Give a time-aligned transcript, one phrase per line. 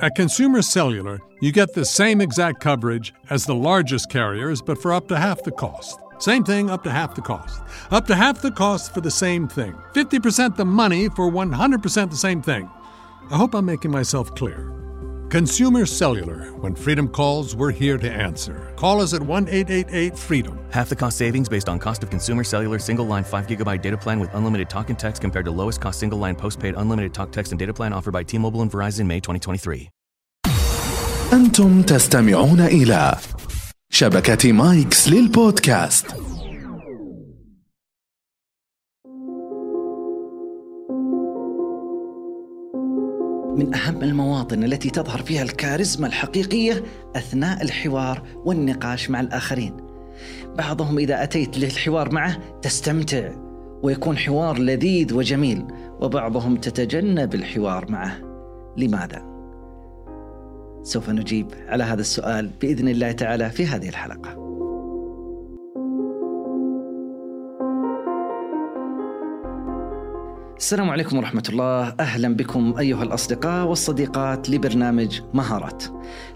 [0.00, 4.92] At Consumer Cellular, you get the same exact coverage as the largest carriers, but for
[4.92, 5.98] up to half the cost.
[6.18, 7.62] Same thing, up to half the cost.
[7.90, 9.72] Up to half the cost for the same thing.
[9.94, 12.68] 50% the money for 100% the same thing.
[13.30, 14.83] I hope I'm making myself clear.
[15.33, 16.39] Consumer Cellular.
[16.61, 18.73] When freedom calls, we're here to answer.
[18.75, 20.59] Call us at 1 888 freedom.
[20.71, 23.97] Half the cost savings based on cost of consumer cellular single line 5 gigabyte data
[23.97, 27.31] plan with unlimited talk and text compared to lowest cost single line postpaid unlimited talk,
[27.31, 29.89] text, and data plan offered by T Mobile and Verizon May 2023.
[31.33, 33.15] أنتم تستمعون إلى
[33.91, 36.05] شبكة مايكس للبودكاست
[43.56, 46.84] من أهم المواطن التي تظهر فيها الكاريزما الحقيقية
[47.16, 49.76] أثناء الحوار والنقاش مع الآخرين.
[50.58, 53.30] بعضهم إذا أتيت للحوار معه تستمتع
[53.82, 55.64] ويكون حوار لذيذ وجميل،
[56.00, 58.16] وبعضهم تتجنب الحوار معه.
[58.76, 59.22] لماذا؟
[60.82, 64.43] سوف نجيب على هذا السؤال بإذن الله تعالى في هذه الحلقة.
[70.64, 71.94] السلام عليكم ورحمة الله.
[72.00, 75.84] أهلا بكم أيها الأصدقاء والصديقات لبرنامج مهارات.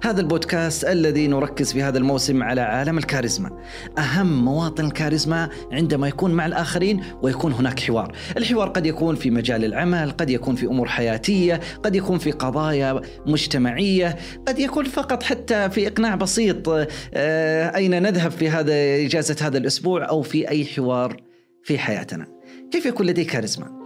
[0.02, 3.50] هذا البودكاست الذي نركز في هذا الموسم على عالم الكاريزما.
[3.98, 8.12] أهم مواطن الكاريزما عندما يكون مع الآخرين ويكون هناك حوار.
[8.36, 13.00] الحوار قد يكون في مجال العمل قد يكون في أمور حياتية قد يكون في قضايا
[13.26, 14.16] مجتمعية
[14.48, 18.74] قد يكون فقط حتى في إقناع بسيط آه، أين نذهب في هذا
[19.06, 21.16] إجازة هذا الأسبوع أو في أي حوار
[21.62, 22.26] في حياتنا.
[22.72, 23.77] كيف يكون لدي كاريزما؟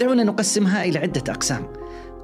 [0.00, 1.72] دعونا نقسمها إلى عدة أقسام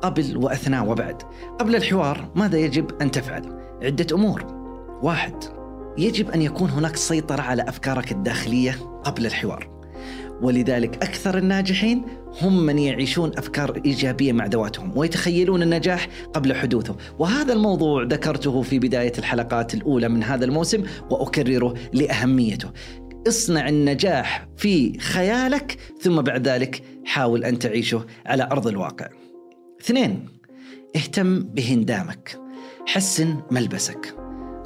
[0.02, 1.22] قبل وأثناء وبعد.
[1.58, 3.42] قبل الحوار ماذا يجب أن تفعل؟
[3.82, 4.44] عدة أمور.
[5.02, 5.34] واحد
[5.98, 8.72] يجب أن يكون هناك سيطرة على أفكارك الداخلية
[9.04, 9.74] قبل الحوار.
[10.42, 12.04] ولذلك أكثر الناجحين
[12.40, 18.78] هم من يعيشون أفكار إيجابية مع ذواتهم ويتخيلون النجاح قبل حدوثه وهذا الموضوع ذكرته في
[18.78, 22.70] بداية الحلقات الأولى من هذا الموسم وأكرره لأهميته.
[23.28, 29.08] اصنع النجاح في خيالك ثم بعد ذلك حاول أن تعيشه على أرض الواقع.
[29.80, 30.28] اثنين
[30.96, 32.38] اهتم بهندامك.
[32.86, 34.14] حسن ملبسك.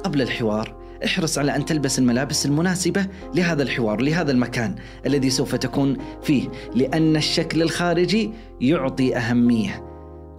[0.03, 5.97] قبل الحوار احرص على أن تلبس الملابس المناسبة لهذا الحوار لهذا المكان الذي سوف تكون
[6.23, 9.88] فيه لأن الشكل الخارجي يعطي أهمية.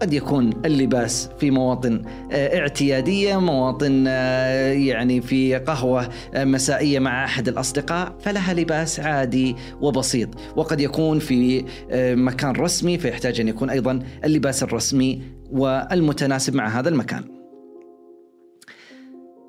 [0.01, 2.03] قد يكون اللباس في مواطن
[2.33, 9.57] آه، اعتيادية، مواطن آه، يعني في قهوة آه، مسائية مع أحد الأصدقاء، فلها لباس عادي
[9.81, 11.65] وبسيط، وقد يكون في
[12.15, 17.25] مكان رسمي فيحتاج أن يكون أيضا اللباس الرسمي والمتناسب مع هذا المكان.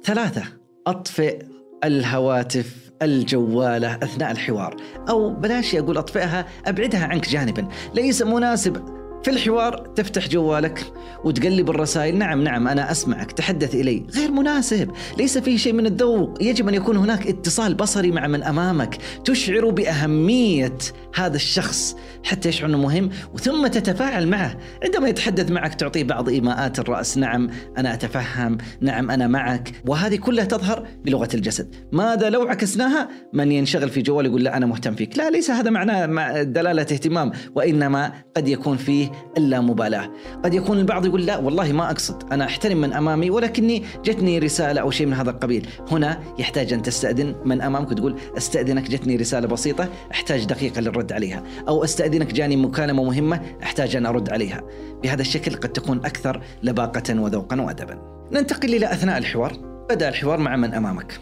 [0.03, 0.43] ثلاثة
[0.87, 1.41] أطفئ
[1.83, 4.75] الهواتف الجوالة أثناء الحوار.
[5.09, 7.67] أو بلاش أقول أطفئها أبعدها عنك جانبا.
[7.95, 10.85] ليس مناسب في الحوار تفتح جوالك
[11.23, 12.17] وتقلب الرسائل.
[12.17, 14.05] نعم نعم أنا أسمعك تحدث إلي.
[14.15, 16.43] غير مناسب ليس فيه شيء من الذوق.
[16.43, 18.97] يجب أن يكون هناك اتصال بصري مع من أمامك.
[19.25, 20.77] تشعر بأهمية
[21.15, 24.57] هذا الشخص حتى يشعر أنه مهم وثم تتفاعل معه.
[24.83, 27.17] عندما يتحدث معك تعطيه بعض إيماءات الرأس.
[27.17, 28.57] نعم أنا أتفهم.
[28.81, 29.71] نعم أنا معك.
[29.87, 31.75] وهذه كلها تظهر بلغة الجسد.
[31.91, 35.17] ماذا لو عكسناها؟ من ينشغل في جوال يقول لا أنا مهتم فيك.
[35.17, 40.09] لا ليس هذا معناه دلالة اهتمام وإنما قد يكون فيه اللامبالاة
[40.43, 42.33] قد يكون البعض يقول لا والله ما أقصد.
[42.33, 45.67] أنا أحترم من أمامي ولكني جتني رسالة أو شيء من هذا القبيل.
[45.91, 51.43] هنا يحتاج أن تستأذن من أمامك وتقول أستأذنك جتني رسالة بسيطة أحتاج دقيقة للرد عليها.
[51.67, 54.61] أو أستأذنك جاني مكالمة مهمة أحتاج أن أرد عليها.
[55.03, 58.27] بهذا الشكل قد تكون أكثر لباقة وذوقا وأدبا.
[58.31, 59.53] ننتقل إلى أثناء الحوار.
[59.89, 61.19] بدأ الحوار مع من أمامك.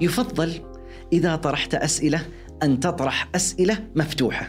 [0.00, 0.52] يفضل
[1.12, 2.20] إذا طرحت أسئلة
[2.62, 4.48] أن تطرح أسئلة مفتوحة.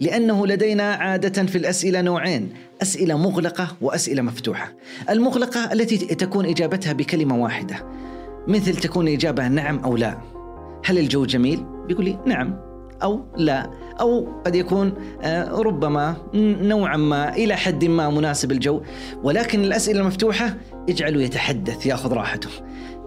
[0.00, 2.52] لأنه لدينا عادة في الأسئلة نوعين
[2.82, 4.72] أسئلة مغلقة وأسئلة مفتوحة.
[5.10, 7.76] المغلقة التي تكون إجابتها بكلمة واحدة.
[8.48, 10.18] مثل تكون إجابة نعم أو لا.
[10.84, 12.56] هل الجو جميل؟ بيقول لي نعم
[13.02, 13.70] أو لا.
[14.00, 16.16] أو قد يكون آه، ربما
[16.62, 18.82] نوعا ما إلى حد ما مناسب الجو.
[19.22, 20.56] ولكن الأسئلة المفتوحة
[20.88, 22.48] اجعله يتحدث يأخذ راحته.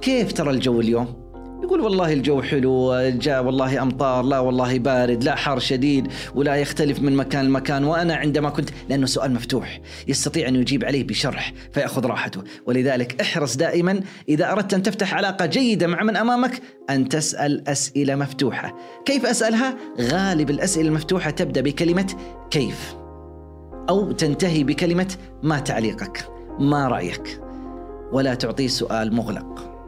[0.01, 1.28] كيف ترى الجو اليوم؟
[1.63, 7.01] يقول والله الجو حلو جاء والله أمطار لا والله بارد لا حر شديد ولا يختلف
[7.01, 12.05] من مكان لمكان وأنا عندما كنت لأنه سؤال مفتوح يستطيع أن يجيب عليه بشرح فيأخذ
[12.05, 12.43] راحته.
[12.65, 18.15] ولذلك احرص دائما إذا أردت أن تفتح علاقة جيدة مع من أمامك أن تسأل أسئلة
[18.15, 18.75] مفتوحة.
[19.05, 22.15] كيف أسألها؟ غالب الأسئلة المفتوحة تبدأ بكلمة
[22.51, 22.95] كيف
[23.89, 26.25] أو تنتهي بكلمة ما تعليقك
[26.59, 27.41] ما رأيك
[28.11, 29.78] ولا تعطيه سؤال مغلق.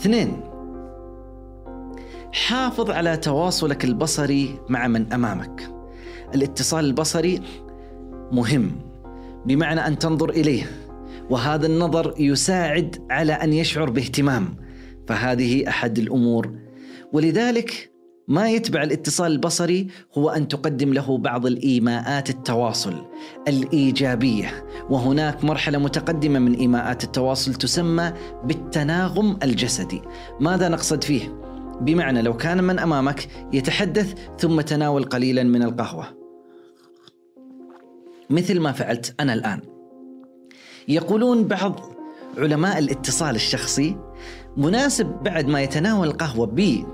[0.00, 0.40] اثنين.
[2.32, 5.70] حافظ على تواصلك البصري مع من أمامك.
[6.34, 7.40] الاتصال البصري
[8.32, 8.70] مهم
[9.46, 10.62] بمعنى أن تنظر إليه
[11.30, 14.56] وهذا النظر يساعد على أن يشعر باهتمام
[15.08, 16.54] فهذه أحد الأمور.
[17.12, 17.89] ولذلك
[18.30, 22.94] ما يتبع الاتصال البصري هو أن تقدم له بعض الإيماءات التواصل
[23.48, 24.64] الإيجابية.
[24.90, 28.12] وهناك مرحلة متقدمة من إيماءات التواصل تسمى
[28.44, 30.02] بالتناغم الجسدي.
[30.40, 31.40] ماذا نقصد فيه؟
[31.80, 36.04] بمعنى لو كان من أمامك يتحدث ثم تناول قليلا من القهوة.
[38.30, 39.60] مثل ما فعلت أنا الآن.
[40.88, 41.80] يقولون بعض
[42.38, 43.96] علماء الاتصال الشخصي
[44.56, 46.84] مناسب بعد ما يتناول القهوة ب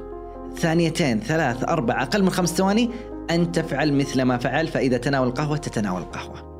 [0.58, 2.90] ثانيتين ثلاث أربع أقل من خمس ثواني
[3.30, 6.56] أن تفعل مثل ما فعل فإذا تناول القهوة تتناول القهوة.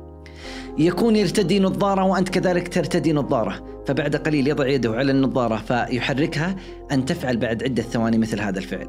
[0.77, 6.55] يكون يرتدي نظارة وأنت كذلك ترتدي نظارة فبعد قليل يضع يده على النظارة فيحركها
[6.91, 8.87] أن تفعل بعد عدة ثواني مثل هذا الفعل.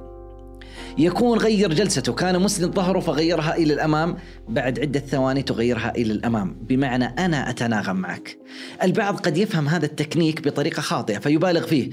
[0.99, 4.17] يكون غير جلسته كان مسند ظهره فغيرها إلى الأمام
[4.49, 8.39] بعد عدة ثواني تغيرها إلى الأمام بمعنى أنا أتناغم معك.
[8.83, 11.91] البعض قد يفهم هذا التكنيك بطريقة خاطئة فيبالغ فيه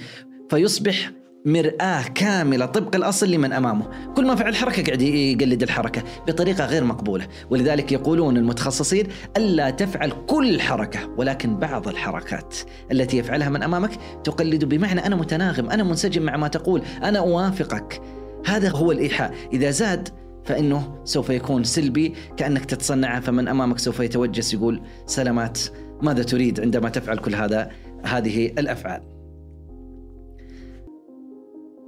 [0.50, 1.12] فيصبح
[1.46, 3.86] مرآة كاملة طبق الأصل لمن أمامه.
[4.16, 7.28] كل ما فعل حركة قاعد يقلد الحركة بطريقة غير مقبولة.
[7.50, 9.08] ولذلك يقولون المتخصصين
[9.38, 12.56] ألا تفعل كل حركة ولكن بعض الحركات
[12.92, 13.92] التي يفعلها من أمامك
[14.24, 18.02] تقلد بمعنى أنا متناغم أنا منسجم مع ما تقول أنا أوافقك.
[18.46, 19.34] هذا هو الإيحاء.
[19.54, 20.10] إذا زاد
[20.46, 25.60] فإنه سوف يكون سلبي كأنك تتصنع فمن أمامك سوف يتوجس يقول سلامات
[26.02, 27.70] ماذا تريد عندما تفعل كل هذا؟
[28.04, 29.15] هذه الأفعال.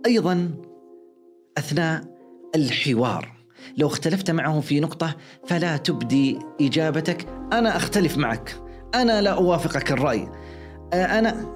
[0.08, 0.52] أيضا
[1.58, 2.02] أثناء
[2.56, 3.38] الحوار.
[3.78, 5.16] لو اختلفت معه في نقطة
[5.48, 7.28] فلا تبدي إجابتك.
[7.54, 8.56] أنا أختلف معك.
[8.96, 10.30] أنا لا أوافقك الرأي.
[10.94, 11.54] أنا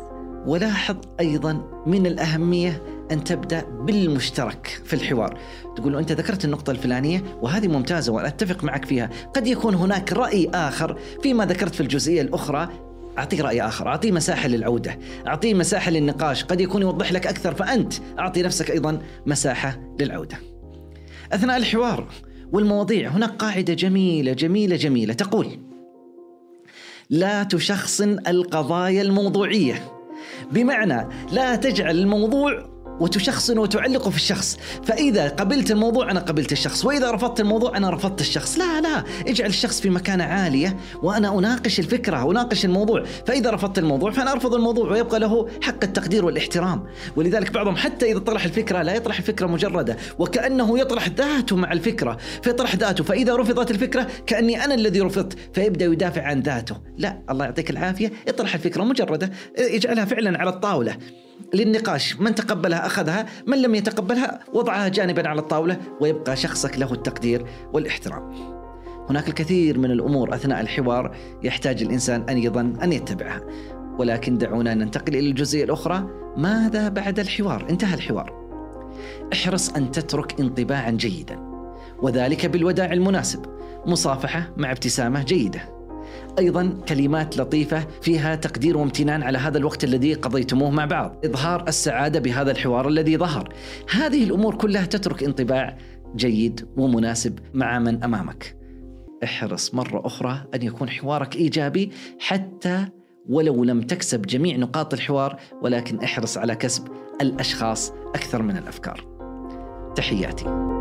[0.47, 5.37] ولاحظ أيضا من الأهمية أن تبدأ بالمشترك في الحوار.
[5.75, 9.09] تقول له أنت ذكرت النقطة الفلانية وهذه ممتازة وأنا اتفق معك فيها.
[9.35, 12.69] قد يكون هناك رأي آخر فيما ذكرت في الجزئية الأخرى.
[13.17, 17.93] أعطيه رأي آخر أعطيه مساحة للعودة أعطيه مساحة للنقاش قد يكون يوضح لك أكثر فأنت
[18.19, 20.37] أعطي نفسك أيضا مساحة للعودة.
[21.33, 22.07] أثناء الحوار
[22.53, 25.47] والمواضيع هناك قاعدة جميلة جميلة جميلة تقول
[27.09, 29.83] لا تشخصن القضايا الموضوعية.
[30.51, 34.57] بمعنى لا تجعل الموضوع وتشخصن وتعلق في الشخص.
[34.83, 36.85] فإذا قبلت الموضوع أنا قبلت الشخص.
[36.85, 38.57] وإذا رفضت الموضوع أنا رفضت الشخص.
[38.57, 39.03] لا لا.
[39.27, 43.03] اجعل الشخص في مكانة عالية وأنا أناقش الفكرة أناقش الموضوع.
[43.27, 46.83] فإذا رفضت الموضوع فأنا أرفض الموضوع ويبقى له حق التقدير والاحترام.
[47.15, 52.17] ولذلك بعضهم حتى إذا طرح الفكرة لا يطرح الفكرة مجردة وكأنه يطرح ذاته مع الفكرة.
[52.43, 53.03] فيطرح ذاته.
[53.03, 56.75] فإذا رفضت الفكرة كأني أنا الذي رفضت فيبدأ يدافع عن ذاته.
[56.97, 58.11] لا الله يعطيك العافية.
[58.27, 60.97] اطرح الفكرة مجردة اجعلها فعلا على الطاولة.
[61.53, 62.19] للنقاش.
[62.19, 68.33] من تقبلها أخذها من لم يتقبلها وضعها جانبا على الطاولة ويبقى شخصك له التقدير والإحترام.
[69.09, 73.41] هناك الكثير من الأمور أثناء الحوار يحتاج الإنسان أن يظن أن يتبعها.
[73.99, 76.09] ولكن دعونا ننتقل إلى الجزئية الأخرى.
[76.37, 78.41] ماذا بعد الحوار؟ انتهى الحوار.
[79.33, 81.39] احرص أن تترك انطباعا جيدا.
[82.01, 83.45] وذلك بالوداع المناسب.
[83.85, 85.61] مصافحة مع ابتسامة جيدة.
[86.39, 92.19] أيضا كلمات لطيفة فيها تقدير وامتنان على هذا الوقت الذي قضيتموه مع بعض، إظهار السعادة
[92.19, 93.53] بهذا الحوار الذي ظهر.
[93.91, 95.77] هذه الأمور كلها تترك انطباع
[96.15, 98.57] جيد ومناسب مع من أمامك.
[99.23, 102.87] احرص مرة أخرى أن يكون حوارك إيجابي حتى
[103.29, 106.87] ولو لم تكسب جميع نقاط الحوار ولكن احرص على كسب
[107.21, 109.11] الأشخاص أكثر من الأفكار.
[109.95, 110.80] تحياتي.